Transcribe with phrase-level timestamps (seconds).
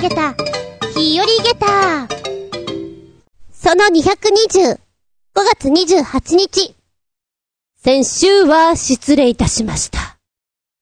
[0.00, 0.34] げた、
[0.94, 2.08] 日和ゲタ
[3.52, 4.78] その220、5
[5.34, 6.74] 月28日。
[7.82, 10.18] 先週は失礼いたしました。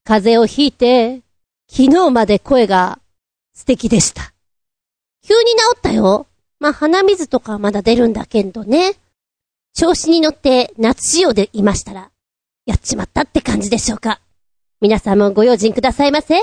[0.05, 1.23] 風邪をひいて、
[1.68, 2.98] 昨日まで声が
[3.55, 4.34] 素敵でした。
[5.27, 6.27] 急に治ったよ。
[6.61, 8.95] まあ、鼻水とかまだ出るんだけどね。
[9.75, 12.11] 調子に乗って夏仕様でいましたら、
[12.67, 14.21] やっちまったって感じでしょうか。
[14.80, 16.35] 皆さんもご用心くださいませ。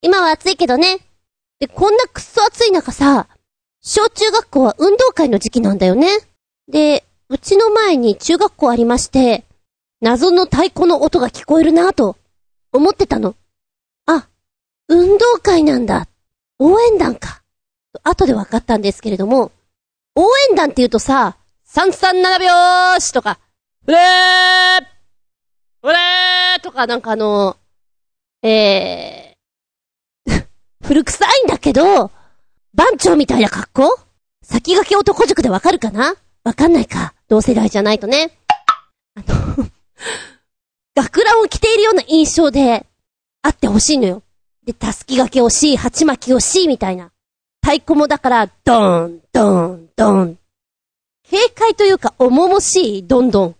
[0.00, 1.05] 今は暑いけどね。
[1.58, 3.28] で、こんなくっそ暑い中さ、
[3.80, 6.08] 小中学校は運動会の時期なんだよね。
[6.68, 9.44] で、うちの前に中学校ありまして、
[10.00, 12.16] 謎の太鼓の音が聞こえるなぁと
[12.72, 13.34] 思ってたの。
[14.06, 14.28] あ、
[14.88, 16.08] 運動会なんだ。
[16.58, 17.42] 応援団か。
[18.02, 19.52] 後で分かったんですけれども、
[20.14, 23.38] 応援団って言うとさ、三三七拍子とか、
[23.86, 24.82] うれー
[25.82, 27.56] うれーとかなんかあの、
[28.42, 29.25] えー、
[30.86, 32.12] 古臭いんだけど、
[32.72, 33.98] 番長みたいな格好？
[34.42, 36.14] 先駆け男塾でわかるかな？
[36.44, 37.12] わかんないか。
[37.28, 38.38] 同世代じゃないとね。
[39.16, 39.66] あの、
[40.94, 42.86] 学ランを着ているような印象で、
[43.42, 44.22] あってほしいのよ。
[44.64, 47.10] で、たすき掛けをし、鉢巻きをし、みたいな。
[47.62, 50.38] 太鼓もだから、ドーン、ドーン、ドーン。
[51.28, 53.56] 軽快というか、重々しい、どんどん。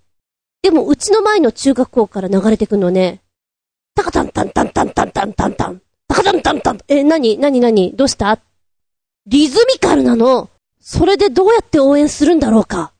[0.62, 3.20] でも、うちの前の中学校から流れてくんのね。
[3.96, 5.82] タカタンタンタンタンタンタンタンタン。
[6.16, 6.78] カタンタンタン。
[6.88, 8.38] え、なになになにどうした？
[9.26, 10.48] リズミカルなの。
[10.80, 12.92] それでどうやって応援するんだろうか。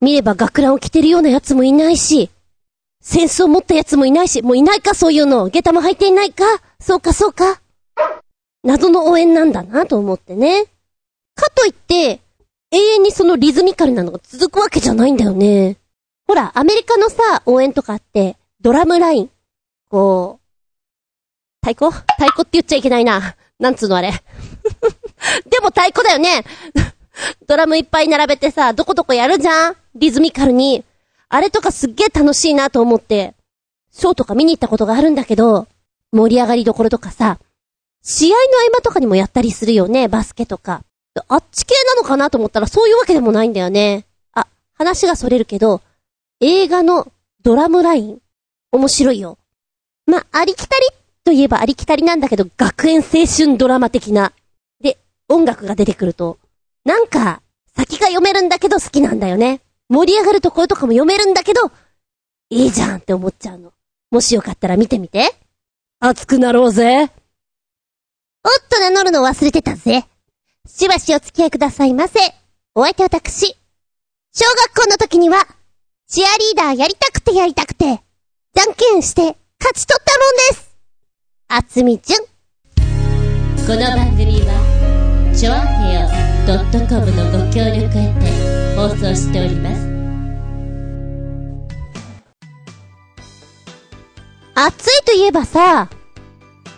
[0.00, 2.30] 見れば学ランを着てるような奴もいないし、
[3.02, 5.48] センスを持った奴もいないし、もういないかそういうの。
[5.50, 6.44] 下駄も履いていないか
[6.80, 7.60] そうかそうか。
[8.62, 10.64] 謎の応援なんだなと思ってね。
[11.34, 12.20] かといって、
[12.70, 15.76] 永遠にそのリズミカルなのが続くわけじゃないんだよね。
[16.26, 19.30] ほら、アメリカのさ、応援とかって、ドラムライン。
[19.90, 20.43] こう、
[21.64, 21.90] 太鼓？
[21.90, 23.36] 太鼓って言っちゃいけないな。
[23.58, 24.10] なんつうのあれ。
[25.48, 26.44] でも太鼓だよね。
[27.46, 29.76] ドラムいっぱい並べてさ、どこどこやるじゃん？
[29.94, 30.84] リズミカルに。
[31.30, 33.34] あれとかすっげえ楽しいなと思って、
[33.90, 35.66] ショーとか見に行ったことがあるんだけど、
[36.12, 37.38] 盛り上がりどころとかさ、
[38.02, 38.40] 試合の合
[38.76, 40.82] 間とかにもやったりするよね、バスケとか。
[41.28, 44.04] あっち系なのかなと思ったらそういうわけでもないんだよね。
[44.32, 45.80] あ、話がそれるけど、
[46.40, 47.10] 映画の
[47.42, 48.18] ドラムライン、
[48.72, 49.38] 面白いよ。
[50.06, 50.86] まあ、ありきたり
[51.24, 54.32] といえばありきたりなんだけど、学園青春ドラマ的な。
[54.80, 54.98] で、
[55.28, 56.38] 音楽が出てくると、
[56.84, 57.40] なんか、
[57.74, 59.60] 先が読めるんだけど好きなんだよね。
[59.88, 61.72] 盛り上がるところとかも読めるんだけど、
[62.50, 63.72] いいじゃんって思っちゃうの。
[64.10, 65.34] もしよかったら見てみて。
[65.98, 67.02] 熱くなろうぜ。
[67.02, 67.10] おっ
[68.68, 70.04] と名乗るの忘れてたぜ。
[70.66, 72.20] しばしお付き合いくださいませ。
[72.74, 73.56] お相手私。
[74.32, 75.46] 小学校の時には、
[76.06, 80.73] チアリーダーやりたくてやりたくて、じゃんけんして勝ち取ったもんです。
[81.46, 82.20] あつみちゅん。
[83.66, 86.08] この番組は、ちょあへよ
[86.88, 89.84] .com のご協力へて放送しております。
[94.54, 95.90] 暑いといえばさ、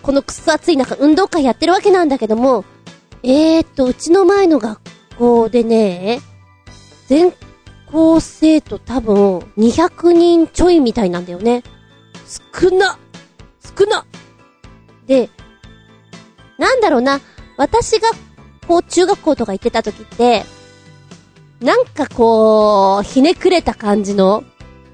[0.03, 2.65] このくっそ暑い中運動会やってるわけなんだけども、
[3.23, 4.81] えーっと、うちの前の学
[5.17, 6.21] 校でね、
[7.07, 7.33] 全
[7.87, 11.63] 校生徒多分200人ちょいみたいなんだよね。
[12.61, 12.99] 少な
[13.79, 14.05] 少な
[15.07, 15.31] で、
[16.59, 17.21] なんだろうな、
[17.57, 18.11] 私が
[18.67, 20.45] こう中学校とか行ってた時って、
[21.61, 24.45] なんかこう、ひねくれた感じの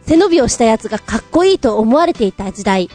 [0.02, 2.88] 背伸びをしたやつがかっこいいと思われていた時代。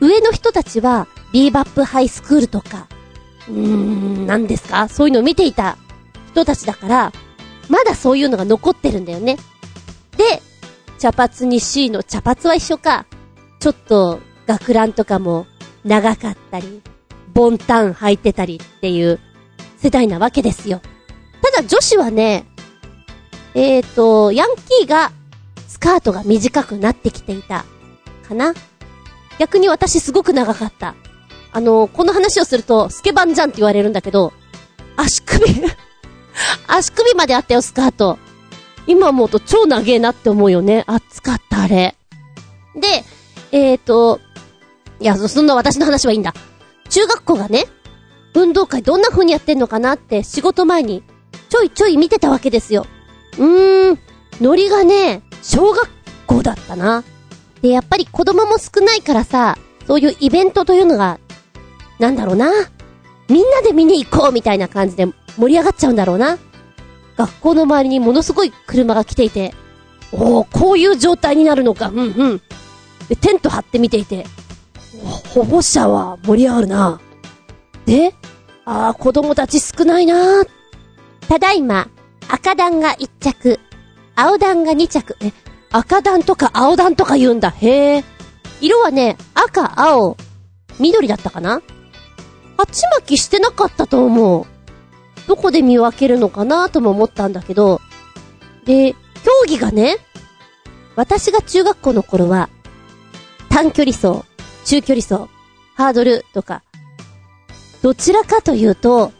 [0.00, 2.88] 上の人たちは、ビーバップハイスクールとか、
[3.48, 4.88] うーん、何ですか？
[4.88, 5.76] そういうのを見ていた
[6.30, 7.12] 人たちだから、
[7.68, 9.36] まだそういうのが残ってるんだよね。
[10.16, 10.42] で、
[10.98, 13.06] 茶髪に C の茶髪は一緒か。
[13.60, 15.46] ちょっと、学ランとかも
[15.84, 16.82] 長かったり、
[17.32, 19.20] ボンタン履いてたりっていう
[19.76, 20.80] 世代なわけですよ。
[21.42, 22.46] ただ女子はね、
[23.54, 25.12] えーと、ヤンキーが
[25.68, 27.64] スカートが短くなってきていた。
[28.26, 28.54] かな
[29.38, 30.94] 逆に私すごく長かった。
[31.52, 34.32] あの、この話をすると、スケバンじゃんって言われるんだけど、
[34.96, 35.44] 足首
[36.66, 38.18] 足首まであったよ、スカート。
[38.86, 40.84] 今思うと超長えなって思うよね。
[40.86, 41.94] 暑かった、あれ。
[42.74, 43.04] で、
[43.52, 44.20] えーと、
[45.00, 46.34] いや、そんな私の話はいいんだ。
[46.90, 47.66] 中学校がね、
[48.34, 51.02] 運動会どんな風にやってんのかなって仕事前に
[51.48, 52.86] ちょいちょい見てたわけですよ。
[53.38, 53.98] うーん、
[54.40, 55.88] ノリがね、小学
[56.26, 57.04] 校だったな。
[57.62, 59.56] で、やっぱり子供も少ないからさ、
[59.86, 61.18] そういうイベントというのが、
[61.98, 62.50] なんだろうな。
[63.28, 65.06] みんなで見に行こうみたいな感じで
[65.38, 66.38] 盛り上がっちゃうんだろうな。
[67.16, 69.54] 学校の周りにものすごい車が来ていて、
[70.12, 72.02] おおこういう状態になるのか、うんう
[72.34, 72.42] ん。
[73.08, 74.26] で、テント張って見ていて、
[75.04, 77.00] 保護者は盛り上がるな。
[77.86, 78.14] で、
[78.64, 80.44] ああ、子供たち少ないな
[81.28, 81.88] ただいま、
[82.28, 83.60] 赤段が1着、
[84.16, 85.16] 青段が2着。
[85.20, 85.32] え、
[85.70, 87.50] 赤段とか青段とか言うんだ。
[87.50, 88.04] へえ。
[88.60, 90.16] 色はね、赤、青、
[90.78, 91.60] 緑だったかな
[92.56, 94.46] 鉢巻きしてなかったと思う。
[95.26, 97.80] どこで見分けるのかなとも思ったんだけど、
[98.64, 98.98] で、競
[99.46, 99.96] 技がね、
[100.96, 102.48] 私が中学校の頃は、
[103.48, 104.24] 短距離走、
[104.64, 105.30] 中距離走、
[105.74, 106.62] ハードルとか、
[107.82, 109.12] どちらかというと、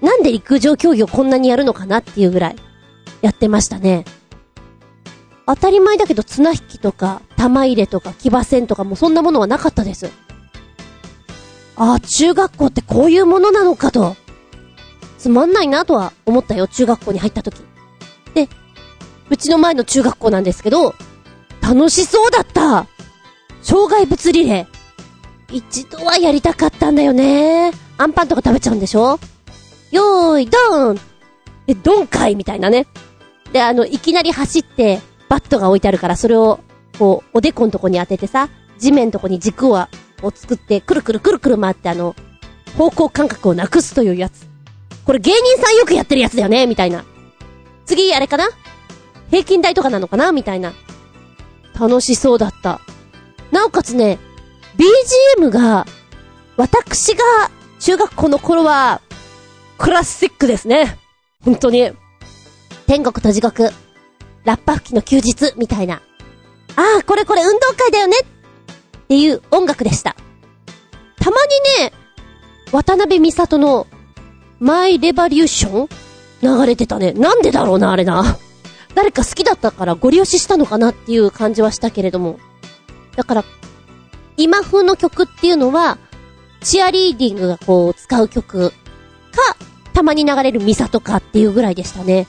[0.00, 2.56] なんで陸上競技をこんなにやるのかなっていうぐらい、
[3.22, 4.04] やってましたね。
[5.46, 10.10] 当たり前だけど綱引きとか、玉入れとか、騎馬戦とかもそんなものはなかったです。
[11.76, 14.16] ああ、中学校ってこういうものなのかと。
[15.18, 17.62] つまんないなとは思ったよ、中学校に入った時。
[18.34, 18.48] で、
[19.30, 20.94] うちの前の中学校なんですけど、
[21.62, 22.86] 楽しそうだった
[23.64, 25.54] 障害物リレー。
[25.56, 27.72] 一度はやりたかったんだよね。
[27.96, 29.18] アンパンとか食べちゃうんでしょ？
[29.90, 31.00] よーい、ドン
[31.66, 32.86] え、ドンかいみたいなね。
[33.52, 35.00] で、あの、いきなり走って、
[35.30, 36.60] バットが置いてあるから、それを、
[36.98, 39.78] こう、おでこのとこに当ててさ、地面のとこに軸を、
[40.22, 42.14] を作って、くるくるくるくる回って、あの、
[42.76, 44.46] 方向感覚をなくすというやつ。
[45.06, 46.66] これ芸人さんよくやってるやつだよね？
[46.66, 47.04] みたいな。
[47.86, 48.48] 次、あれかな？
[49.30, 50.32] 平均台とかなのかな？
[50.32, 50.74] みたいな。
[51.78, 52.80] 楽しそうだった。
[53.54, 54.18] なおかつね、
[55.38, 55.86] BGM が、
[56.56, 57.22] 私が
[57.78, 59.00] 中学校の頃は、
[59.78, 60.98] クラシックですね。
[61.44, 61.92] 本当に。
[62.88, 63.70] 天国と地獄、
[64.42, 66.02] ラッパ吹きの休日、みたいな。
[66.74, 68.26] ああ、これこれ運動会だよねっ
[69.06, 70.16] ていう音楽でした。
[71.20, 71.36] たま
[71.78, 71.92] にね、
[72.72, 73.86] 渡辺美里の
[74.58, 75.88] マイレバリューション？
[76.42, 77.12] 流れてたね。
[77.12, 78.36] なんでだろうな、あれな。
[78.96, 82.40] 誰か好きだったからご利用ししたのかなっていう感じはしたけれども。
[83.16, 83.44] だから、
[84.36, 85.98] 今風の曲っていうのは、
[86.60, 88.74] チアリーディングがこう使う曲か、
[89.92, 92.26] たまに流れるミサとかっていうぐらいでしたね。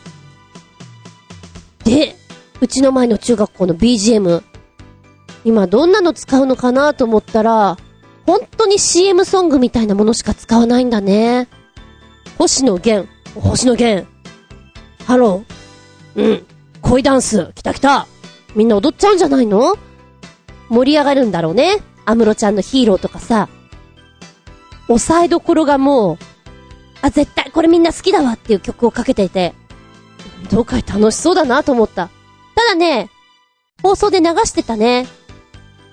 [1.84, 2.16] で、
[2.62, 4.44] うちの前の中学校の BGM、
[5.44, 7.78] 今どんなの使うのかなと思ったら、
[8.26, 11.48] 本当に CM ソングみたいなものしか使わないんだね。
[12.38, 13.08] 星野源。
[13.36, 14.08] 星野源。
[15.06, 16.22] ハロー。
[16.22, 16.46] うん。
[16.82, 17.52] 恋ダンス。
[17.54, 18.08] 来た来た。
[18.56, 19.78] みんな踊っちゃうんじゃないの
[20.70, 21.78] 盛り上がるんだろうね。
[22.06, 23.50] アムロちゃんの Hero とかさ。
[24.88, 26.18] 押さえどころがもう、
[27.02, 29.54] あ、絶対これみんな好きだわっていう曲をかけていて、
[30.44, 32.10] 運動会楽しそうだなと思った。
[32.56, 33.10] ただね、
[33.82, 35.08] 放送で流してたね。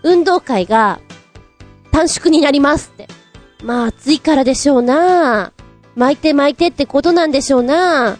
[0.02, 1.00] 運動会が
[1.90, 3.08] 短縮になりますって。
[3.62, 5.52] まあ暑いからでしょうな
[5.94, 8.18] 巻いて巻いてってことなんでしょうな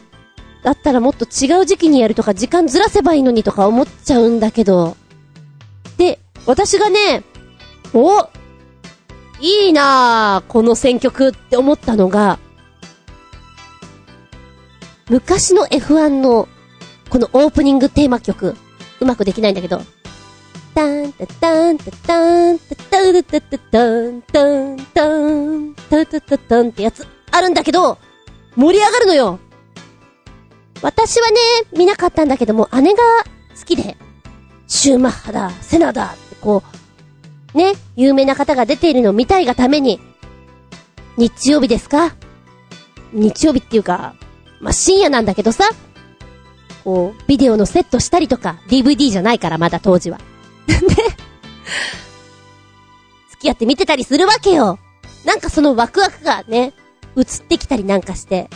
[0.62, 4.96] だったらもっと違う時期にやるとか時間ずらせばいいのにとか思っちゃうんだけど。
[6.46, 7.24] 私がね、
[7.94, 8.28] お
[9.40, 12.38] いいなぁ、この選曲って思ったのが、
[15.08, 16.48] 昔の F1 の、
[17.10, 18.56] このオープニングテーマ曲、
[19.00, 19.82] うまくできないんだけど、
[20.74, 27.98] タンタタンタタンタタタタタタンタンタンタタタタンってやつあるんだけど、
[28.56, 29.38] 盛り上がるのよ
[30.80, 31.38] 私はね、
[31.76, 32.98] 見なかったんだけども、姉が
[33.58, 33.96] 好きで、
[34.66, 36.62] シューマッハだ、セナだこ
[37.54, 40.00] う、ね、有名な方が出ているのを見たいがために、
[41.17, 42.14] 日曜日ですか？
[43.12, 44.14] 日曜日っていうか、
[44.60, 45.64] まあ、深夜なんだけどさ、
[46.84, 50.19] こう、ビデオのセットしたりとか、DVD じゃないからまだ当時は。
[50.67, 50.90] で、付
[53.40, 54.78] き合って見てたりするわけよ。
[55.24, 56.72] なんかそのワクワクがね、
[57.17, 58.48] 映ってきたりなんかして、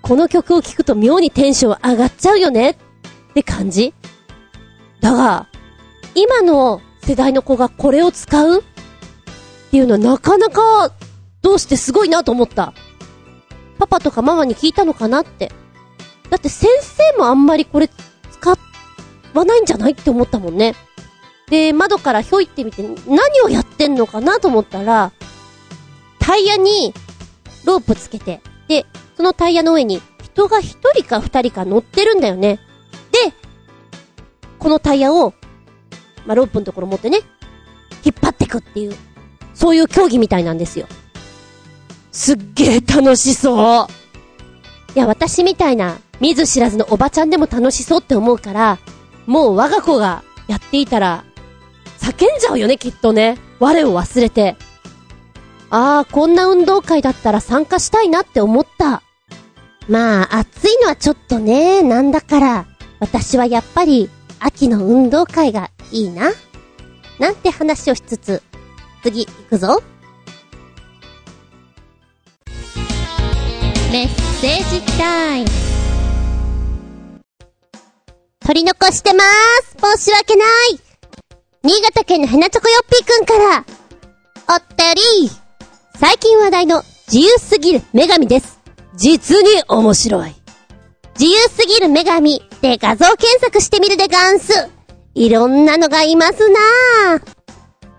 [0.00, 2.76] この曲を聴くと妙にテンション上がっちゃうよねっ
[3.34, 3.92] て感じ
[5.00, 5.48] だが、
[6.14, 8.60] 今の世代の子がこれを使う？
[8.60, 8.62] っ
[9.70, 10.92] ていうのはなかなか、
[11.40, 12.72] どうしてすごいなと思った。
[13.78, 15.52] パパとかママに聞いたのかなって。
[16.30, 17.88] だって先生もあんまりこれ
[18.32, 20.74] 使わないんじゃないって思ったもんね。
[21.48, 25.12] で、窓からひょいってみて何をやってんのかなと思ったら、
[26.18, 26.92] タイヤに
[27.64, 28.84] ロープつけて、で、
[29.16, 32.58] そのタイヤの上に人が一人か二人か乗ってるんだよね。
[33.12, 33.32] で、
[34.58, 35.34] このタイヤを、
[36.26, 37.20] まあ、ロープのところ持ってね、
[38.04, 38.94] 引っ張ってくっていう、
[39.54, 40.86] そういう競技みたいなんですよ。
[42.12, 43.86] すっげえ楽しそう
[44.96, 48.78] いや、私みたいな、見ず知らずのおばちゃんでも楽しそうって思うから、
[49.26, 51.24] もう我が子がやっていたら、
[51.98, 53.38] 叫んじゃうよね、きっとね。
[53.58, 54.56] 我を忘れて。
[55.70, 59.02] ああ、こんな運動会だったら参加したいなって思った。
[59.88, 62.66] まあ、暑いのはちょっとね、なんだから、
[63.00, 66.32] 私はやっぱり、秋の運動会がいいな？
[67.18, 68.42] なんて話をしつつ、
[69.02, 69.82] 次行くぞ。
[73.92, 74.08] メッ
[74.40, 75.46] セージタイム。
[78.40, 79.26] 取り残してまー
[79.64, 79.98] す。
[79.98, 80.80] 申し訳ない。
[81.62, 83.64] 新潟県のヘナチョコヨッピーくんから、
[84.54, 85.00] おったり。
[85.98, 88.60] 最近話題の自由すぎる女神です。
[88.94, 90.34] 実に面白い。
[91.18, 94.68] 自由すぎる女神で画像検索してみるでガンス。
[95.16, 96.58] いろんなのがいますな。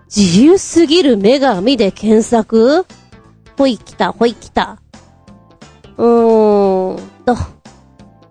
[0.06, 2.86] 自由すぎる女神で検索？
[3.56, 4.78] ほい来た、ほい来た。
[5.96, 7.36] うーんと。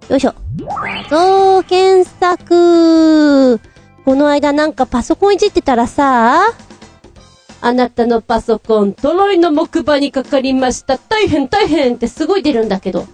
[0.08, 0.34] よいしょ。
[0.62, 3.60] 画像検索？
[4.06, 6.44] この間なんかパソコンいじってたらさ、
[7.60, 10.98] あなたのパソコン、トロイの木馬にかかりました。
[10.98, 13.06] 大変大変ってすごい出るんだけど。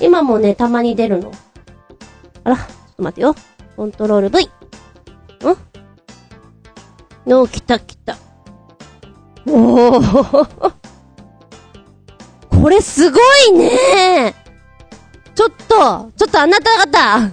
[0.00, 1.30] 今もね、たまに出るの。
[2.44, 3.34] あら、ちょっと待ってよ。
[3.76, 4.48] コントロール V。
[5.48, 5.56] ん
[7.28, 8.16] の、来た来た。
[9.46, 10.70] おー。
[12.62, 13.18] これすご
[13.48, 14.34] いね
[15.34, 17.30] ちょっと、ちょっとあなた方。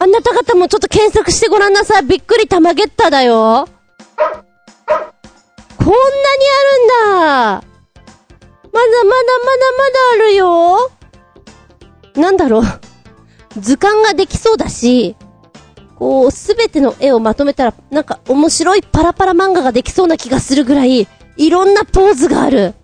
[0.00, 2.04] あなた方もちょっと検索してごらんなさい。
[2.04, 3.68] びっくりたまげっただよ。
[5.76, 6.88] こんなにあるん。
[6.88, 7.20] だま
[7.52, 7.64] だ
[8.72, 10.90] まだまだまだあるよ。
[12.16, 12.62] なんだろう。
[13.60, 15.16] 図鑑ができそうだし、
[15.98, 22.74] こう、すべての絵をまとめたら、なんか面白いパラパラ漫画ができそうな気がするぐらい、いろんなポーズがある。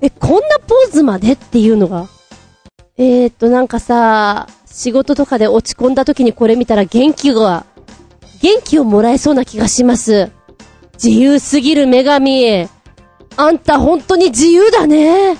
[0.00, 2.08] え、こんなポーズまでっていうのが。
[2.96, 7.66] えーっと、なんかさ、仕事とかで落ち込んだ時にこれ見たら元気が、
[8.40, 10.30] 元気をもらえそうな気がします。
[10.94, 12.68] 自由すぎる女神。
[13.36, 15.36] あんた本当に自由だね。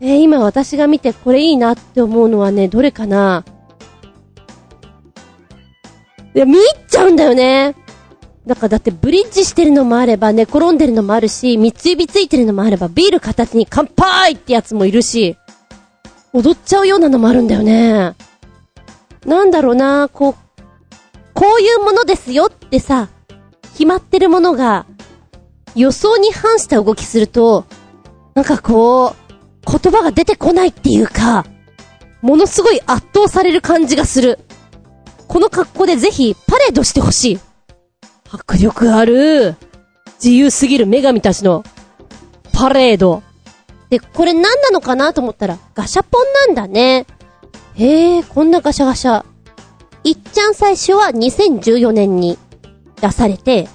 [0.00, 3.44] えー今私が見てこれいいなって思うのはね、どれかな
[6.36, 7.74] いや、見入っちゃうんだよね。
[8.46, 15.38] だかだってブリッジしてるのもあれば、寝転んでるのもあるし、三つ指ついてるのもあれば、ビール片手に乾杯ってやつもいるし、
[16.34, 18.14] 踊っちゃうようなのもあるんだよね。
[19.24, 20.34] なんだろうな、こう、
[21.32, 23.08] こういうものですよってさ、
[23.72, 24.84] 決まってるものが、
[25.74, 27.64] 予想に反した動きすると、
[28.34, 29.14] なんかこう、
[29.66, 31.46] 言葉が出てこないっていうか、
[32.20, 34.38] ものすごい圧倒される感じがする。
[35.28, 37.38] この格好でぜひパレードしてほしい。
[38.30, 39.56] 迫力ある。
[40.22, 41.64] 自由すぎる女神たちの
[42.52, 43.22] パレード。
[43.90, 47.06] で、これ何なのかなと思ったら、ガシャポンなんだね。
[47.74, 49.24] へえ、こんなガシャガシャ。
[50.04, 52.38] いっちゃん最初は2014年に
[53.00, 53.68] 出されて、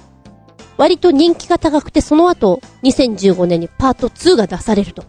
[0.76, 5.04] 割と人気が高くて、その後、2015年にパート2が出されると。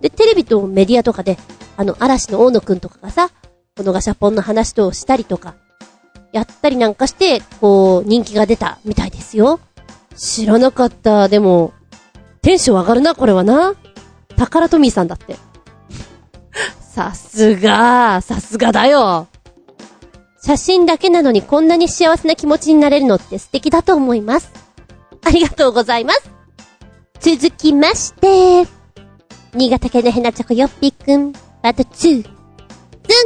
[0.00, 1.38] で、テレビとメディアとかで、
[1.76, 3.30] あの、嵐の大野くんとかがさ、
[3.76, 5.56] このガシャポンの話としたりとか、
[6.34, 9.60] やったりなんかして、こう、人気が出たみたいですよ。
[10.16, 11.28] 知らなかった。
[11.28, 11.72] でも、
[12.42, 13.74] テンション上がるな、これはな。
[14.36, 15.36] 宝トミーさんだって。
[16.80, 19.28] さすが、さすがだよ。
[20.42, 24.50] 写真だけなのにこんなに幸せな気持ちになれるのって素敵だと思います。
[25.24, 26.30] ありがとうございます。
[27.20, 28.66] 続きまして、
[29.54, 32.22] 新潟県のヘナチョコヨッピーくん、パート2。
[32.22, 32.28] ず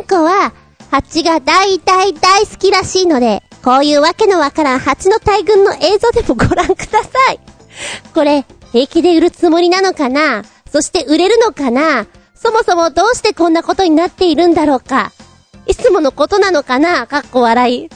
[0.03, 0.53] んこは、
[0.91, 7.41] 蜂が大大大好きらしいので、こういうわけのわからん蜂の大群の映像でもご覧ください。
[8.15, 10.45] これ、平気で売るつもりなのかな？
[10.71, 12.07] そして売れるのかな？
[12.35, 15.13] そもそもどうしてこんなことになっているんだろうか？
[15.67, 17.07] いつものことなのかな？
[17.07, 17.89] かっこ笑い。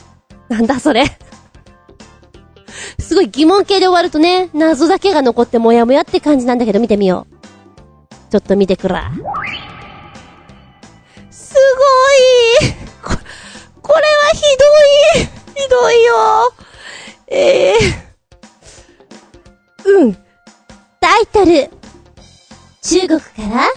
[0.49, 1.05] なんだそれ。
[2.99, 8.31] すごい疑問系で終わるとね、謎だけが残ってもやもやって感じなんだけど見てみよう。
[8.31, 9.11] ちょっと見てくら。
[11.31, 11.55] す
[12.61, 12.73] ごい
[13.83, 14.01] こ、れは
[14.33, 16.53] ひどいひどいよ
[17.27, 17.77] ええ
[19.85, 20.13] うん。
[20.99, 21.69] タイトル。
[22.81, 23.67] 中国から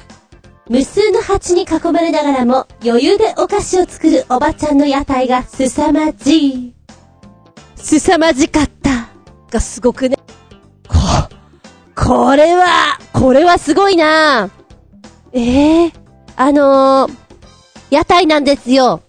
[0.68, 6.74] 無数の蜂に囲まれながらも余裕でお菓子を作るおばちゃんの屋台が凄まじい。
[7.76, 9.08] 凄まじかった。
[9.50, 10.16] がすごくね。
[10.88, 10.96] こ、
[11.94, 14.50] これは、これはすごいな
[15.32, 15.92] ええ
[16.36, 17.14] あのー、
[17.90, 19.02] 屋台なんですよ。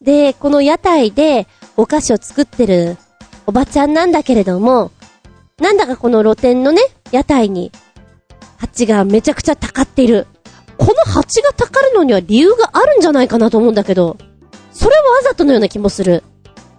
[0.00, 2.96] で、この屋台でお菓子を作ってる
[3.46, 4.90] おばちゃんなんだけれども、
[5.58, 6.80] なんだかこの露店のね、
[7.12, 7.70] 屋台に、
[8.56, 10.26] 蜂がめちゃくちゃたかっている。
[10.78, 14.16] この蜂がたかるのには理由があるんじゃないかなと思うんだけど、
[14.72, 16.22] それはわざとのような気もする。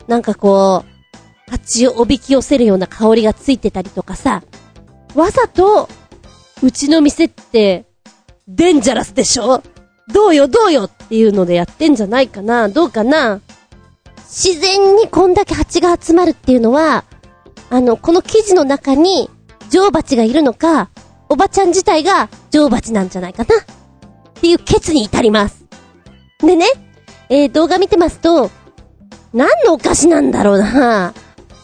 [0.07, 4.41] なんかこう、蜂をおびき寄せるような香りがついてたりとかさ、
[5.13, 5.87] わざと、
[6.63, 7.85] うちの店って、
[8.47, 9.61] デンジャラスでしょ
[10.13, 13.41] どうよどうよっていうのでやってんじゃないかなどうかな
[14.31, 17.03] 自然にこんだけ蜂が集まるっていうのは、
[17.69, 19.29] あの、この生地の中に、
[19.69, 20.89] 女王蜂がいるのか、
[21.27, 23.55] おばちゃん自体が女王蜂なんじゃないかな。
[23.59, 25.65] っていうケツに至ります。
[26.39, 26.65] でね、
[27.29, 28.49] えー動画見てますと、
[29.33, 31.13] 何のお菓子なんだろうな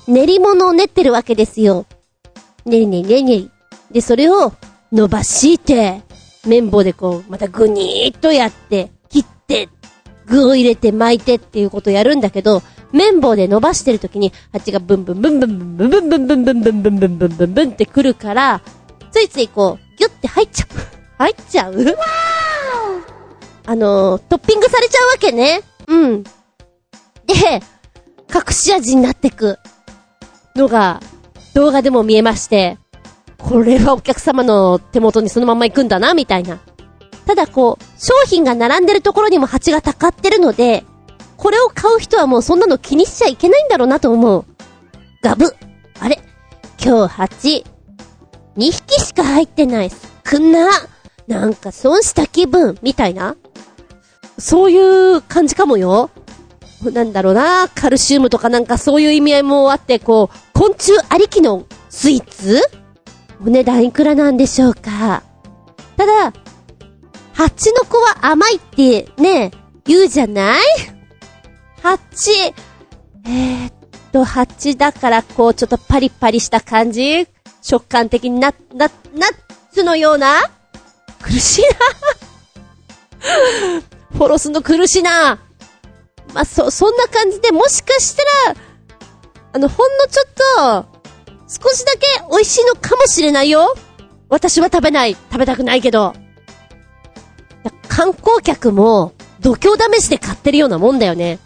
[0.07, 1.85] 練り物を練ってるわけですよ。
[2.65, 3.51] ねりねりねりねり。
[3.91, 4.53] で、それを
[4.91, 6.01] 伸ばして、
[6.47, 9.69] 綿棒でこう、またぐにーっとやって、切って、
[10.25, 12.61] 具を入れて巻いてっていうことをやるんだけど、
[12.91, 18.61] 綿棒で伸ばしてる時に、蜂がブンブンブンブンブンブンブンブンブンブンブンブンブンブンブンブンってくるから、
[19.11, 20.67] ついついこう、ギュッて入っちゃう。
[21.17, 21.93] 入っちゃうわ
[23.65, 25.61] あの、トッピングされちゃうわけね。
[25.87, 26.23] うん。
[26.23, 26.31] で、
[28.33, 29.59] 隠し味になってく
[30.55, 31.01] のが、
[31.53, 32.77] 動画でも見えまして、
[33.37, 36.59] これはお客様の手元にそのまま行くんだな、みたいな。
[37.25, 40.83] ただこう、商品が並んでるところにも蜂がたかってるので、
[41.35, 44.45] これを買う人はもうそんなの気にしちゃいけないんだろうなと思う。
[45.21, 45.55] ガブ
[45.99, 46.19] あれ
[46.83, 47.65] 今日蜂、
[48.57, 49.91] 2匹しか入ってない。
[50.29, 50.67] 少な
[51.27, 53.35] なんか損した気分、みたいな
[54.37, 54.77] そうい
[55.15, 56.09] う感じかもよ。
[56.83, 62.61] なんだろうな、カルシウムとかなんかそういう意味合いもあって、こう、昆虫ありきのスイーツ
[63.41, 65.23] お値段いくらなんでしょうか。
[65.95, 66.33] ただ、
[67.33, 69.51] 蜂の子は甘いってね、
[69.85, 70.61] 言うじゃない？
[71.81, 73.73] 蜂、えー、っ
[74.11, 77.27] と、蜂だからこう、ちょっとパリパリした感じ？
[77.61, 79.35] 食感的にな、な、ナッ
[79.71, 80.39] ツのような？
[81.21, 81.67] 苦しいな。
[84.13, 85.39] フォロスの苦しいな。
[86.33, 88.55] まあ、そ、そんな感じで、もしかしたら、
[89.53, 90.25] あの、ほんのちょっ
[90.91, 90.96] と、
[91.47, 91.99] 少しだけ
[92.29, 93.73] 美味しいのかもしれないよ
[94.29, 95.13] 私は食べない。
[95.13, 96.13] 食べたくないけど。
[97.87, 101.39] 観光客も、度胸試しで買ってるようなもんだよね。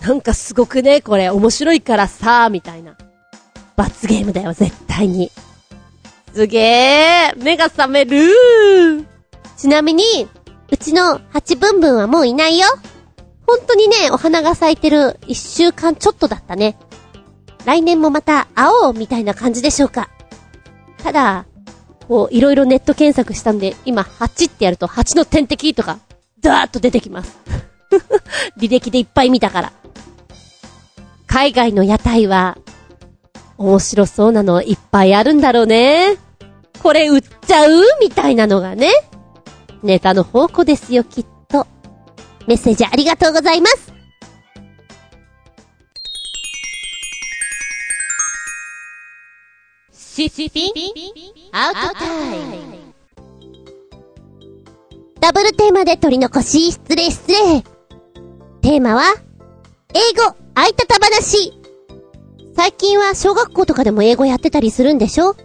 [0.00, 2.96] なんかすごくね、これ面白いからさ、みたいな。
[3.76, 5.30] 罰ゲームだよ、絶対に。
[6.34, 9.06] すげえ、目が覚める
[9.56, 10.04] ちなみに、
[10.70, 12.66] うちの八分分はもういないよ。
[13.46, 16.76] 本当にね、お花が咲いてる一週間ちょっとだったね。
[17.66, 20.08] 来年もまた会おうみたいな感じでしょうか。
[21.02, 21.46] ただ、
[22.06, 25.98] こう、いろいろネット検索したんで、今、蜂ってやると、蜂の天敵とか、
[26.40, 27.36] ダーッと出てきます。
[28.56, 29.72] 履歴でいっぱい見たから。
[31.26, 32.56] 海外の屋台は、
[33.58, 36.18] 面白そうなのいっぱいあるんだろうね。
[36.80, 38.92] これ売っちゃうみたいなのがね。
[39.82, 41.66] ネタの宝庫ですよ、きっと。
[42.46, 43.95] メッセージありがとうございます。
[50.16, 50.72] シスピン
[51.52, 52.56] アウトタイム
[55.20, 57.62] ダブルテーマで取り残し、失礼失礼。
[58.62, 59.02] テーマは、
[59.92, 61.52] 英語、あいたた話。
[62.56, 65.36] 最近は小学校とかでも英語やってたりするんでしょ？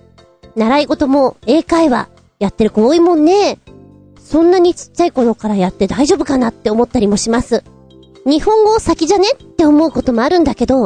[0.55, 2.07] 習い事も英会話
[2.39, 3.59] やってる子多いもんね。
[4.23, 7.65] そんなにちっちゃい頃からやって大丈夫かなって思ったりもします。
[8.25, 9.27] 日本語先じゃね？
[9.33, 10.83] って思うこともあるんだけど、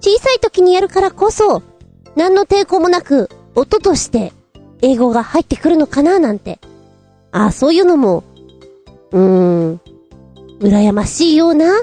[0.00, 1.62] 小さい時にやるからこそ、
[2.18, 4.32] 何の抵抗もなく、音として
[4.82, 6.58] 英語が入ってくるのかななんて。
[7.30, 8.24] ああ、そういうのも、
[9.12, 9.20] うー
[9.74, 9.80] ん、
[10.58, 11.80] 羨ましいような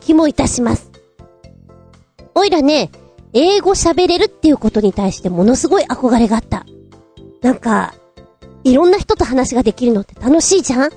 [0.00, 0.90] 気もいたします。
[2.34, 2.90] おいらね、
[3.34, 6.64] 英語喋れるっていうことに対してものすごい憧れがあった。
[7.42, 7.92] なんか、
[8.64, 10.90] いろんな人と話ができるのって楽しいじゃん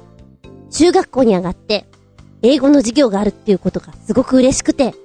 [0.72, 1.88] 中学校に上がって、
[2.42, 4.96] 英語の授業があるっていうことがすごく嬉しくて、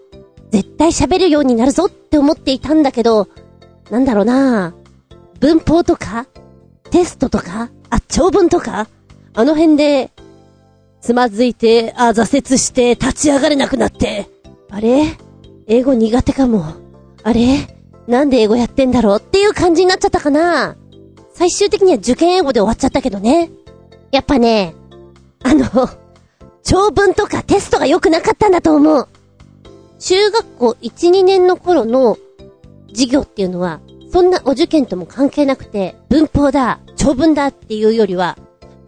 [0.50, 3.28] 絶対喋るようになるぞって思っていたんだけど、
[3.90, 4.74] なんだろうな
[5.40, 6.26] 文法とか
[6.90, 8.88] テストとかあ、長文とか
[9.34, 10.10] あの辺で、
[11.00, 14.28] つまずいて、あ、挫折して、立ち上がれなくなって、
[14.70, 15.16] あれ？
[15.66, 16.74] 英語苦手かも。
[17.22, 17.76] あれ？
[18.06, 19.18] なんで英語やってんだろう？
[19.18, 20.76] っていう感じになっちゃったかな
[21.32, 23.50] 最終的には受験英語で終わっちゃったけどね。
[24.12, 24.74] やっぱね、
[25.42, 25.64] あの、
[26.62, 29.08] 長文とかテストが良くなかったんだと思う。
[30.00, 32.16] 中学校1、2年の頃の
[32.88, 38.36] 授業っていうのは、そんなお受験とも関係なくて、文法だ、長文だっていうよりは、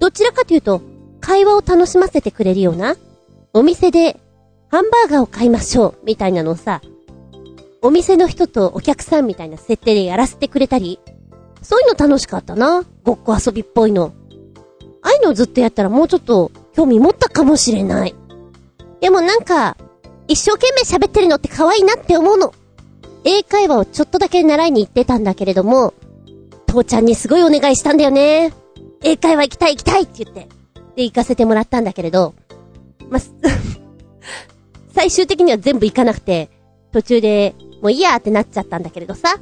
[0.01, 0.81] どちらかというと、
[1.21, 2.97] 会話を楽しませてくれるような、
[3.53, 4.19] お店で、
[4.69, 6.81] ハンバーガーを買いましょう、みたいなのをさ、
[7.83, 10.99] お店の人とお客さんみたいな設定でやらせてくれたり、
[11.61, 12.85] そういうの楽しかったな。
[13.05, 14.13] ごっこ遊びっぽいの。
[15.03, 18.15] ああいうのをずっとやったらもうちょっと興味持ったかもしれない。
[19.01, 19.77] でもなんか、
[20.29, 22.55] 一生懸命喋ってるのって可愛いなって思うの。
[23.25, 25.95] 英会話をちょっとだけ習いに行ってたんだけれども、
[26.67, 28.53] 父ちゃんにすごいお願いしたんだよね。
[29.03, 30.49] 英会話行きたい行きたいって言って。
[30.97, 32.35] で、行かせてもらったんだけれど、
[33.09, 33.19] ま、
[34.95, 36.51] 最終的には全部行かなくて、
[36.93, 39.39] 途中で、もういいやってなっちゃったんだけれどさ。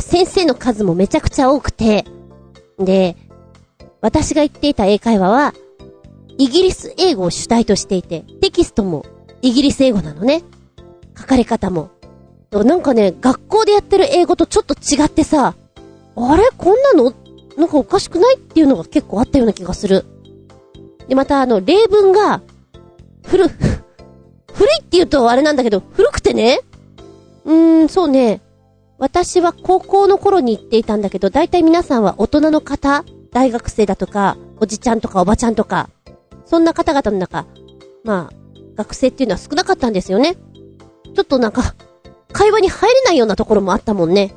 [0.00, 2.04] 先生の数もめちゃくちゃ多くて、
[2.78, 3.16] で、
[4.00, 5.54] 私が言っていた英会話は、
[6.36, 9.06] イギリス英語を主体としていて、テキストも
[9.44, 10.42] イギリス英語なのね。
[11.18, 11.90] 書かれ方も。
[12.50, 15.54] なんかね、学校でやってる英語とちょっと違ってさ、
[16.16, 16.48] あれ？
[16.56, 17.12] こんなの？
[17.58, 18.36] なんかおかしくない？
[18.36, 20.06] っていうのが結構あったような気がする。
[21.08, 22.40] で、またあの、例文が、
[23.22, 23.46] 古、
[24.54, 26.60] 古いって言うとあれなんだけど、古くてね。
[27.44, 28.40] うーん、そうね。
[28.96, 35.90] 私は高校の頃に行っていたんだけど、大体皆さんは大人の方、大学生だとか、おじちゃんとかおばちゃんとか、
[36.46, 37.44] そんな方々の中、
[38.04, 38.43] まあ、
[38.76, 40.36] 学生っていうのは少なかったんですよね。
[41.14, 41.74] ちょっとなんか、
[42.32, 44.34] 会話に入れないようなところもあったもんね。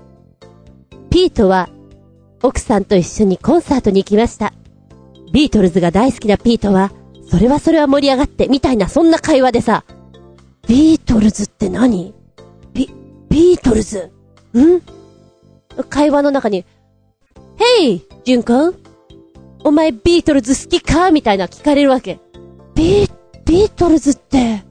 [1.10, 1.70] ピートは、
[2.44, 4.54] 奥さんと一緒にコンサートに行きました。
[5.34, 6.92] ビートルズが大好きなピートは、
[7.30, 9.84] それはそれは盛り上がって、みたいなそんな会話でさ、
[10.68, 12.14] ビートルズって何？
[12.74, 12.90] ビ、
[13.30, 14.12] ビートルズ？
[14.54, 14.82] ん？
[15.90, 16.64] 会話の中に、
[17.80, 18.78] Hey、ジュンコ
[19.64, 21.10] お前ビートルズ好きか？
[21.12, 22.20] みたいな聞かれるわけ。
[22.76, 23.17] ビート、
[23.48, 24.62] ビートルズって、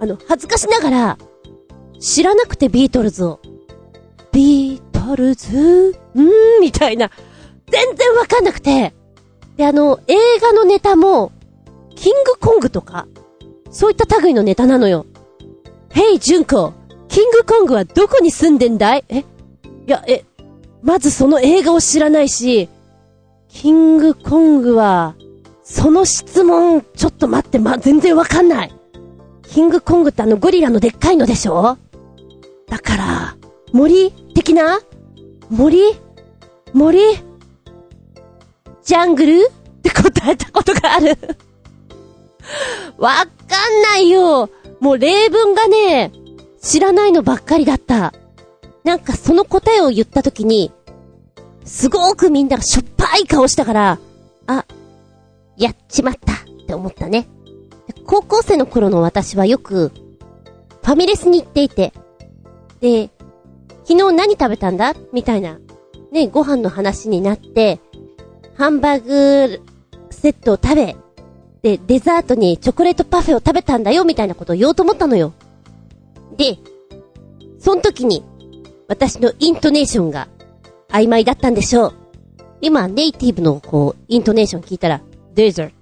[0.00, 1.18] あの、恥ずかしながら、
[2.00, 3.40] 知らなくてビートルズを。
[4.32, 5.90] ビートルズ？
[5.90, 7.10] んーみたいな。
[7.70, 8.94] 全然わかんなくて。
[9.56, 11.30] で、あの、映画のネタも、
[11.94, 13.06] キングコングとか、
[13.70, 15.04] そういった類のネタなのよ。
[15.90, 16.72] ヘイ、ジュンコ
[17.08, 19.04] キングコングはどこに住んでんだい？
[19.08, 19.18] え？
[19.18, 19.24] い
[19.86, 20.24] や、え、
[20.82, 22.68] まずその映画を知らないし、
[23.48, 25.14] キングコングは、
[25.74, 28.72] その質問、ちょっと待って、ま、全然わかんない。
[29.42, 31.76] キングコングってあのゴリラのでっかいのでしょ？
[32.68, 33.36] だから、
[33.72, 34.78] 森的な？
[35.50, 35.80] 森？
[36.72, 37.00] 森？
[38.84, 39.48] ジャングル？
[39.48, 41.18] って答えたことがある
[42.96, 44.48] わかんないよ。
[44.78, 46.12] もう例文がね、
[46.62, 48.14] 知らないのばっかりだった。
[48.84, 50.70] なんかその答えを言った時に、
[51.64, 53.98] すごくみんながしょっぱい顔したから、
[54.46, 54.64] あ、
[55.56, 56.36] やっちまったっ
[56.66, 57.28] て思ったね。
[58.06, 59.92] 高校生の頃の私はよく、
[60.82, 61.92] ファミレスに行っていて、
[62.80, 63.10] で、
[63.84, 65.58] 昨日何食べたんだみたいな、
[66.12, 67.80] ね、ご飯の話になって、
[68.56, 69.62] ハンバーグ
[70.10, 70.96] セットを食べ、
[71.62, 75.32] で、デザートにチョコレートパフェを食べたんだよ、みたいなことを言おうと思ったのよ。
[76.36, 76.58] で、
[77.58, 78.22] その時に、
[78.86, 80.28] 私のイントネーションが
[80.88, 81.94] 曖昧だったんでしょう。
[82.60, 85.00] 今、ネイティブのこう、イントネーション聞いたら、
[85.34, 85.74] デザート、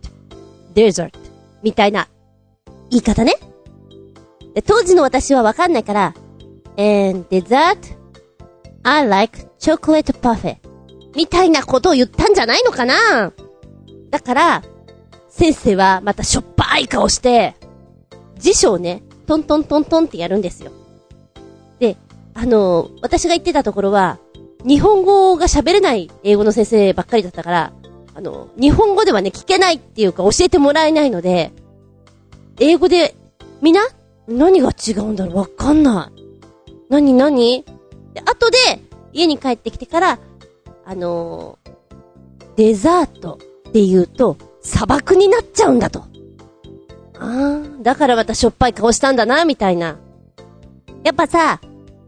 [0.74, 1.18] デザート、
[1.62, 2.08] みたいな
[2.90, 3.34] 言い方ね。
[4.54, 6.14] で当時の私はわかんないから、
[6.76, 7.78] and dessert,
[8.82, 10.56] I like chocolate parfait
[11.14, 13.32] みたいなことを言ったんじゃないのかな
[14.10, 14.62] だから、
[15.28, 17.54] 先生はまたしょっぱい顔して、
[18.38, 20.72] 辞書をね、トントントントンってやるんですよ。
[21.78, 21.96] で、
[22.34, 24.18] あの私が言ってたところは、
[24.64, 27.72] 日本語が喋れない英語の先生ばっかりだったから、
[28.14, 31.52] あの、日本語ではね、聞けないっていうか教えてもらえないので、
[32.60, 33.14] 英語で、
[33.60, 33.80] みな？
[34.28, 35.36] 何が違うんだろう？
[35.36, 36.22] わかんない。
[36.90, 37.64] 何何？
[38.14, 38.58] で、後で、
[39.12, 40.18] 家に帰ってきてから、
[40.84, 41.72] あのー、
[42.56, 46.00] デザートって言うと、砂漠になっちゃうんだと。
[47.18, 49.98] ああ、だからまたしょっぱい顔したんだな、みたいな。
[51.04, 51.60] やっぱさ、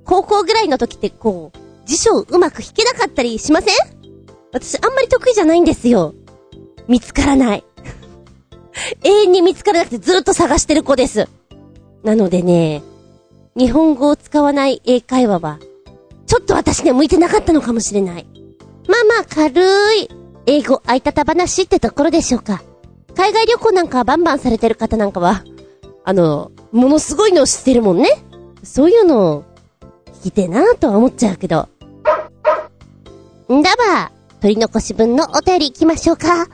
[0.04, 3.93] 高校ぐらいの時ってこう、辞書うまく弾けなかったりしません？
[4.54, 6.14] 私あんまり得意じゃないんですよ。
[6.86, 7.64] 見つからない。
[9.02, 11.28] 永遠に見つからなくてずっと探してる子です。
[12.04, 12.82] なのでね、
[13.56, 15.58] 日本語を使わない英会話は、
[16.26, 18.26] ちょっと私に向いてなかったのかもしれない。
[18.86, 19.60] まあまあ軽
[19.96, 20.08] い、
[20.46, 22.62] 英語相方話ってところでしょうか。
[23.16, 25.42] 海外旅行なんかバンバンされてる方なんかは、
[26.04, 28.24] あの、ものすごいのを知ってるもんね。
[28.62, 29.44] そういうのを
[30.20, 31.68] 聞きてえなとは思っちゃうけど。
[33.52, 34.13] んだば、
[34.44, 36.48] 取り残し分のお便り行きましょうか。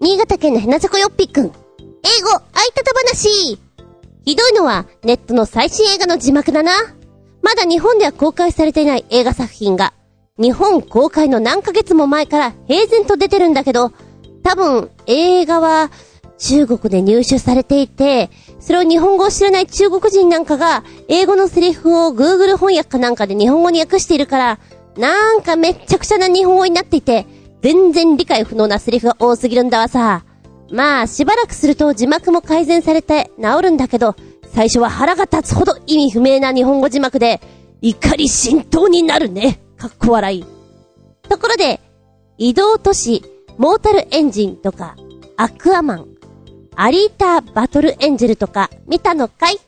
[0.00, 1.44] 新潟県のヘナチョコよっぴくん。
[1.44, 1.52] 英語、
[2.30, 3.58] 相方話
[4.24, 6.72] ひどいのは、ネットの最新映画の字幕だな。
[7.42, 9.92] まだ日本では公開されていない映画作品が、
[10.38, 13.92] 日本公開の何ヶ月も前から平然と出てるんだけど、
[14.42, 15.90] 多分、映画は、
[16.38, 24.58] 中国で入手されていて、それを日本語を知らない中国人なんかが、英語のセリフを Google 翻訳かなんかで日本語に訳しているから、
[24.96, 27.26] なんかめっちゃくちゃな日本語になっていて、
[27.62, 30.24] 全然理解不能なセリフが多すぎるんだわさ。
[30.70, 34.14] まあ、しばらくすると字幕も改善されて治るんだけど、
[34.52, 37.40] 最初は腹が立つほど意味不明な日本語字幕で、
[37.80, 39.60] 怒り浸透になるね。
[39.76, 40.44] かっこ笑い。
[41.28, 41.80] ところで、
[42.38, 43.22] 移動都市、
[43.58, 44.96] モータルエンジンとか、
[45.36, 46.06] アクアマン、
[46.76, 49.58] アリータバトルエンジェルとか、見たのかい？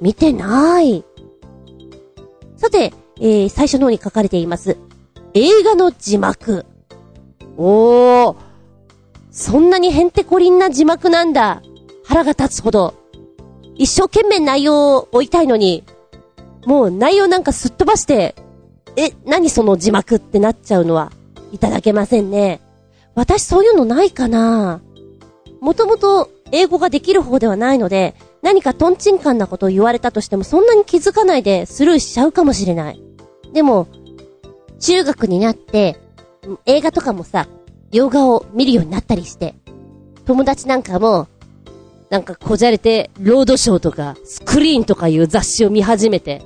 [0.00, 1.04] 見てない。
[2.56, 4.76] さて、えー、最初の方に書かれています。
[5.34, 6.66] 映画の字幕。
[7.56, 8.36] おー。
[9.30, 11.62] そんなにへんてこりんな字幕なんだ。
[12.04, 12.94] 腹が立つほど。
[13.74, 15.84] 一生懸命内容を追いたいのに、
[16.64, 18.34] もう内容なんかすっ飛ばして、
[18.96, 21.12] え、何その字幕ってなっちゃうのは、
[21.52, 22.60] いただけませんね。
[23.14, 24.80] 私そういうのないかな
[25.60, 33.02] もともと英語ができる方ではないので、何かトンチンカンなことを言われたとしてもそんなに気づかないでスルーしちゃうかもしれない。
[33.52, 33.88] でも、
[34.78, 35.98] 中学になって、
[36.66, 37.48] 映画とかもさ、
[37.92, 39.54] 洋画を見るようになったりして、
[40.26, 41.28] 友達なんかも、
[42.10, 46.42] なんかこじゃれて、ロードショーとか、スクリーンとかいう雑誌を見始めて、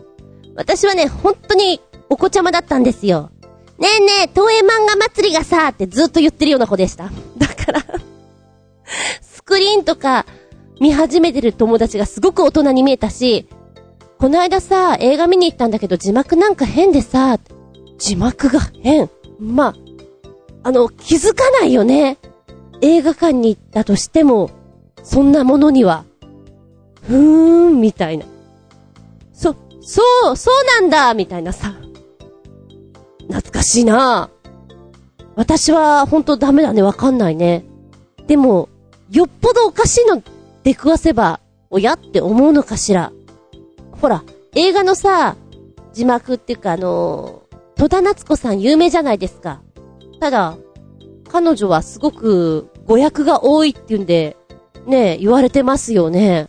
[0.55, 3.31] 私はね、本当にお子ちゃまだったんですよ。
[3.79, 7.11] ねえねえ、東映漫画祭りがさ、ってずっと言ってるような子でした。
[7.39, 7.85] だから
[9.51, 10.27] クリーンとか
[10.81, 13.49] 見始めてる友達がすごく大人に見えたし、
[14.19, 17.39] この間さ、映画見に行ったんだけど字幕なんか変でさ、
[17.99, 19.11] 字幕が変。
[19.41, 19.75] まあ、
[20.63, 22.19] あの、気づかないよね。
[22.81, 24.51] 映画館に行ったとしても、
[25.03, 26.05] そんなものには、
[27.03, 28.27] ふーん、みたいな。
[29.33, 31.75] そ、そう、そうなんだみたいなさ。
[33.27, 34.31] 懐かしいな
[35.35, 37.65] 私は、ほんとダメだね、わかんないね。
[38.29, 38.69] でも、
[39.11, 40.23] よっぽどおかしいの
[40.63, 43.13] 出くわせば、おやって思うのかしら。
[44.01, 44.23] ほら、
[44.55, 45.37] 映画のさ、
[45.93, 47.43] 字幕っていうかあの
[47.75, 49.63] 戸田夏子さん有名じゃないですか。
[50.21, 50.57] ただ、
[51.29, 54.37] 彼女はすごく語訳が多いっていうんで、
[54.87, 56.47] ね言われてますよね。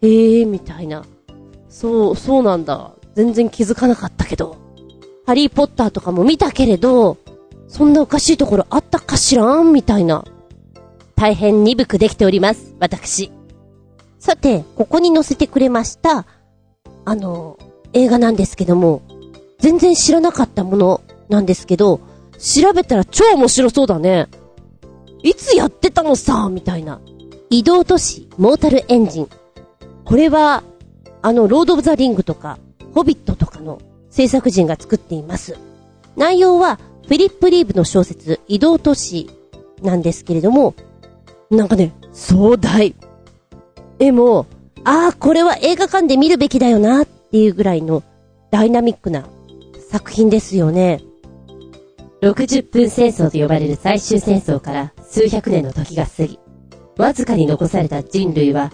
[0.00, 1.04] へえー、みたいな。
[1.68, 2.92] そう、そうなんだ。
[3.14, 4.56] 全然気づかなかったけど。
[5.26, 7.18] ハリーポッターとかも見たけれど、
[7.68, 9.72] そんなおかしいところあったかしらん？
[9.72, 10.24] みたいな。
[11.20, 13.30] 大変鈍くできております、私。
[14.18, 16.24] さて、ここに載せてくれました、
[17.04, 17.58] あの、
[17.92, 19.02] 映画なんですけども、
[19.58, 22.00] 全然知らなかったものなんですけど、
[22.38, 24.28] 調べたら超面白そうだね。
[25.22, 27.02] いつやってたのさ、みたいな。
[27.50, 29.28] 移動都市、モータルエンジン。
[30.06, 30.62] これは、
[31.20, 32.58] あの、ロード・オブ・ザ・リングとか、
[32.94, 33.78] ホビットとかの
[34.08, 35.58] 制作人が作っています。
[36.16, 39.28] 内容は、フィリップ・リーブの小説、移動都市
[39.82, 40.74] なんですけれども、
[41.50, 42.94] なんかね、壮大。
[43.98, 44.46] 絵も、
[44.84, 48.04] ああ、これは映画館で見るべきだよなっていうぐらいの
[48.52, 49.26] ダイナミックな
[49.90, 51.00] 作品ですよね。
[52.22, 56.38] 60分戦争と呼ばれる最終戦争から数百年の時が過ぎ、
[56.96, 58.72] わずかに残された人類は、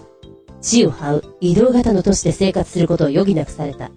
[0.61, 3.89] 地を這う移動型の都市で生活することを余儀なくされた。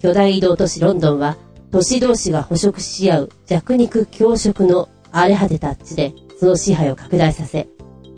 [0.00, 1.38] 巨大移動都市ロンドンは、
[1.70, 7.68] 都市同士が捕食し合う弱肉強食の荒れ果てた地で、その支配を拡大させ、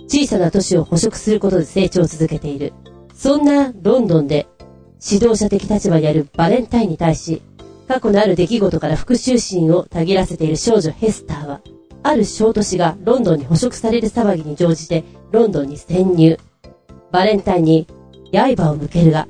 [0.06, 2.72] 小さな都市を捕食することで成長を続けている。
[3.14, 4.46] そんなロンドンで、
[5.04, 7.42] 指導者的立場にあるバレンタインに対し、
[7.88, 11.60] 過去のある出来事から復讐心をたぎらせている少女ヘスターは、
[12.02, 16.38] ある小都市がロンドンに捕食される騒ぎに乗じてロンドンに潜入。
[17.12, 17.86] バレンタインに
[18.32, 19.28] 刃を向けるが、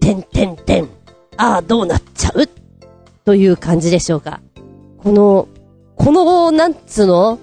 [0.00, 0.88] てんてんてん。
[1.36, 2.48] ああ、どうなっちゃう？
[3.24, 4.40] という感じでしょうか。
[4.98, 5.48] この、
[5.96, 7.38] この、なんつうの？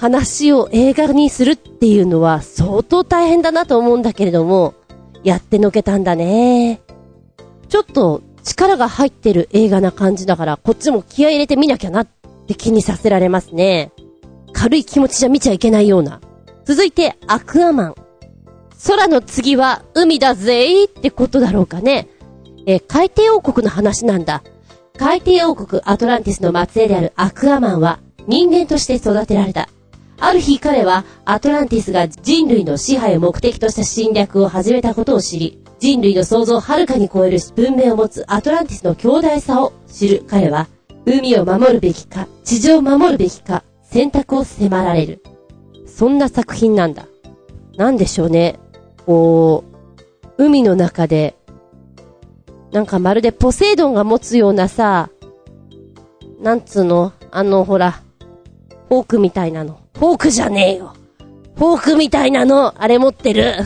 [0.00, 4.72] 話を映画にするっていうのは相当大変だなと思うんだけれども、
[5.24, 6.80] やってのけたんだね。
[7.68, 12.06] ちょっと力が入ってる映画な感じだから、こっちも気合入れてみなきゃなっ
[12.46, 13.92] て気にさせられますね。
[14.54, 16.22] 軽い気持ちじゃ見ちゃいけないような。
[16.64, 17.94] 続いて、アクアマン。
[18.86, 22.08] 空の次は海だぜーってことだろうかね。
[22.64, 24.44] え、海底王国の話なんだ。
[24.96, 29.68] 海底王国アトランティスの末裔であるアクアマンは人間として育てられた。
[30.20, 40.68] ある日彼はアトランティスが人類の支配を目的とした侵略を始めたことを知り、人類の想像をはるかに超える文明を持つアトランティスの強大さを知る彼は、
[41.06, 45.22] 海を守るべきか、地上を守るべきか、選択を迫られる。
[45.86, 47.06] そんな作品なんだ。
[47.76, 48.58] なんでしょうね。
[49.06, 49.64] こ
[50.36, 51.34] う、海の中で、
[52.72, 55.08] なんかまるでポセイドンが持つようなさ、
[56.40, 57.12] なんつうの？
[57.30, 58.02] あの、ほら、
[58.88, 59.80] フォークみたいなの。
[60.00, 60.94] フォークじゃねえよ。
[61.56, 63.56] フォークみたいなの、あれ持ってる。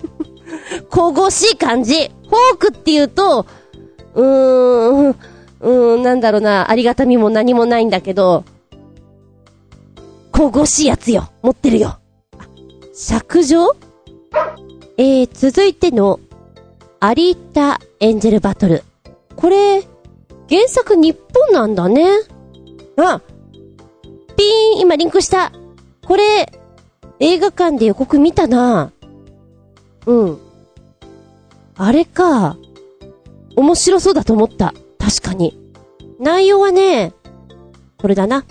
[0.92, 1.94] 神々しい感じ。
[1.94, 3.46] フォークって言うと、
[4.14, 8.44] うーん、うーん、なんだろうな、ありがたみも何もないんだけど、
[10.30, 11.30] 神々しいやつよ。
[11.40, 11.96] 持ってるよ。
[12.92, 13.74] 尺状？
[14.98, 16.20] えー、続いての、
[17.00, 18.84] アリータ・エンジェルバトル。
[19.36, 19.80] これ、
[20.50, 22.04] 原作日本なんだね。
[22.98, 23.22] あ
[24.36, 25.52] ピーン今リンクした。
[26.06, 26.52] これ、
[27.18, 28.92] 映画館で予告見たな。
[30.06, 30.38] うん。
[31.76, 32.56] あれか。
[33.56, 34.74] 面白そうだと思った。
[34.98, 35.58] 確かに。
[36.18, 37.12] 内容はね、
[37.98, 38.44] これだな。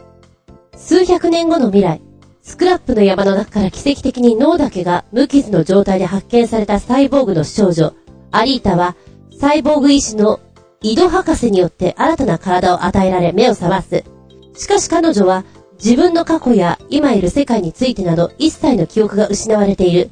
[0.75, 2.01] 数百年後の未来、
[2.41, 7.93] スクラップの山の中から奇跡的に脳だけが無傷の状態で発見されたサイボーグの少女、
[8.31, 8.95] アリータは、
[9.39, 10.39] サイボーグ医師の
[10.81, 14.03] 井戸博士によって新たな体を与えられ目を覚ます。
[14.55, 15.43] しかし彼女は、
[15.83, 20.09] 自分の過去や今いる世界についてなど一切の記憶が失われている。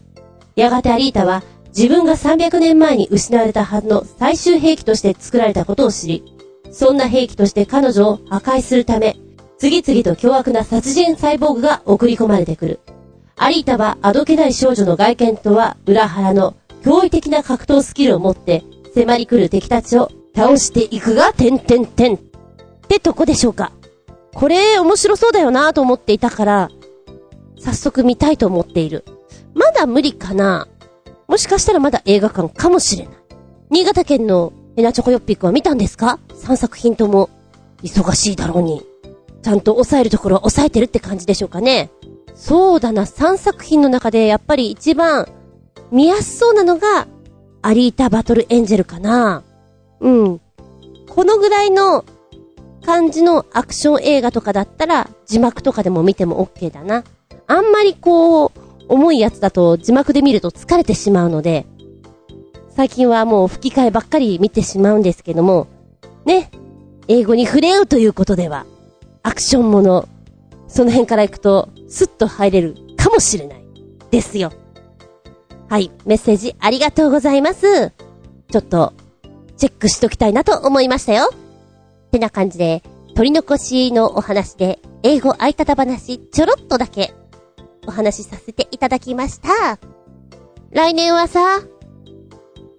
[0.56, 1.43] やがてアリータは、
[1.76, 6.23] 自分が300年前に失われたはずの最終兵器として作られたことを知り、
[6.71, 9.17] そんな兵器として彼女を破壊するため、
[9.58, 12.80] 次々と凶悪な殺人サイボーグが送り込まれてくる。
[13.36, 22.15] アリータはあどけない少女の外見とは裏腹の驚異的な格闘スキルを持って迫り来る敵たちを倒していくが、てんてんてん。
[22.15, 22.17] っ
[22.88, 23.71] てとこでしょうか。
[24.34, 26.72] これ面白そうだよなと思っていたから、
[27.60, 29.06] 早速見たいと思っている。
[29.54, 30.67] まだ無理かな
[31.28, 33.13] もしかしたらまだ映画館かもしれない。
[33.69, 37.30] 新潟県のヘナチョコヨッピックは見たんですか ?3 作品とも。
[37.84, 38.82] 忙しいだろうに。
[39.41, 41.91] ちゃんと抑えるところは抑えてるって感じでしょうかね。
[42.34, 45.28] そうだな、3作品の中でやっぱり一番
[45.91, 47.08] 見やすそうなのが、
[47.62, 49.43] アリータ・バトル・エンジェルかな。
[50.00, 50.41] うん。
[51.10, 52.04] このぐらいの
[52.86, 57.04] 感じのアクション映画とかだったら、字幕とかでも見ても OK だな。
[57.48, 58.52] あんまりこう、
[58.89, 61.65] 重いやつだと字幕で見ると疲れてしまうので、
[62.76, 65.67] 最近はもう吹き替えばっかり見てしまうんですけども、
[66.26, 66.52] ね、
[67.08, 68.65] 英語に触れ合うということでは、
[69.24, 70.08] アクションもの、
[70.67, 73.63] その辺から行くと、スッと入れるかもしれない。
[74.13, 74.52] ですよ。
[75.69, 77.89] はい、メッセージありがとうございます。
[78.52, 78.93] ちょっと、
[79.58, 81.32] チェックしときたいなと思いましたよ。
[82.13, 82.84] ってな感じで、
[83.15, 87.12] 取り残しのお話で、英語相方話ちょろっとだけ、
[87.88, 89.80] お話しさせていただきました。
[90.69, 91.62] 来年はさ、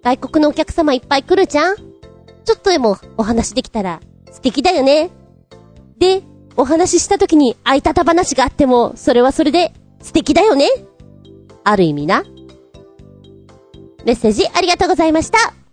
[0.03, 5.09] 外国のお客様いっぱい来るじゃんちょっとでもお話できたら素敵だよね。
[5.97, 6.21] で、
[6.55, 10.69] お話しした時に相方話があっても、それはそれで素敵だよね。
[11.65, 12.23] ある意味な。
[14.05, 15.64] メッセージありがとうございました。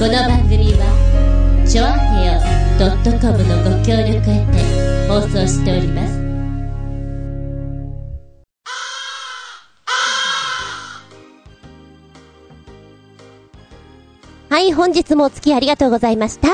[0.00, 2.40] この番組は、ちょあへよ
[3.20, 6.18] .com のご協力へて放送しております。
[14.48, 16.48] はい、本日もお付き合いありがとうございました。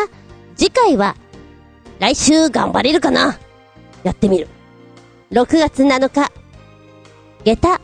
[0.56, 1.14] 次回は、
[2.00, 3.38] 来週頑張れるかな？
[4.02, 4.48] やってみる。
[5.30, 6.32] 6月7日、
[7.44, 7.80] 下駄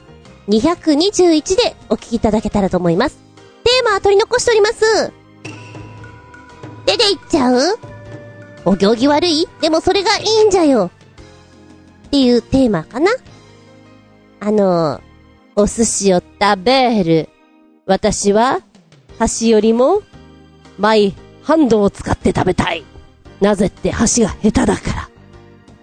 [0.48, 3.16] 221でお聞きいただけたらと思います。
[3.62, 5.12] テーマは取り残しております。
[6.92, 7.78] 出て行っちゃう？
[8.66, 9.48] お行儀悪い？
[9.62, 10.90] でもそれがいいんじゃよ。
[12.06, 13.10] っていうテーマかな
[14.40, 15.00] あの、
[15.56, 17.30] お寿司を食べる。
[17.86, 18.60] 私は、
[19.18, 20.02] 箸よりも、
[20.78, 22.84] マイハンドを使って食べたい。
[23.40, 25.08] なぜって箸が下手だから。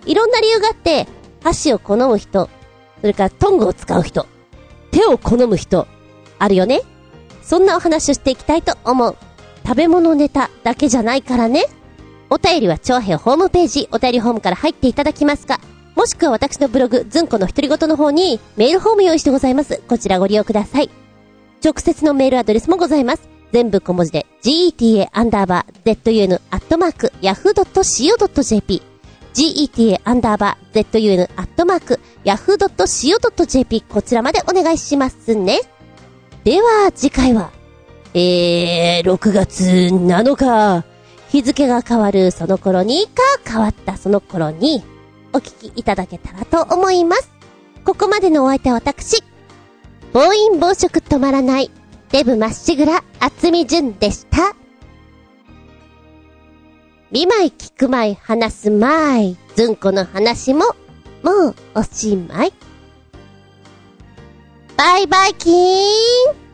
[0.05, 1.07] いろんな理由があって、
[1.43, 2.49] 箸を好む人、
[3.01, 4.27] それからトングを使う人、
[4.91, 5.87] 手を好む人、
[6.37, 6.81] あるよね
[7.41, 9.17] そんなお話をしていきたいと思う。
[9.63, 11.65] 食べ物ネタだけじゃないからね。
[12.29, 15.59] お便りは長編ホームページ、お便りホームから入っていただきますか、
[15.95, 19.81] もしくは私のブログ、ずんこの独り言の方にメールフォーム用意してございます。
[19.87, 20.89] こちらご利用ください。
[21.63, 23.27] 直接のメールアドレスもございます。
[23.51, 28.81] 全部小文字で、geta アンダーバー zun アットマーク yahoo.co.jp
[29.33, 35.59] geta アンダーバー zun アットマーク yahoo.co.jp こちらまでお願いしますね。
[36.43, 37.51] では、次回は、
[38.13, 40.83] えー、6月7日、
[41.29, 44.83] 日付が変わるその頃にか変わったその頃に
[45.31, 47.29] お聞きいただけたらと思います。
[47.85, 49.23] ここまでのお相手は私、
[50.11, 51.69] 暴飲暴食止まらない、
[52.11, 54.55] デブまっしぐら、厚み純でした。
[57.11, 60.65] 見舞い聞く舞い話す舞い、ずんこの話も、
[61.21, 62.53] もうおしまい。
[64.77, 66.48] バイバイキーン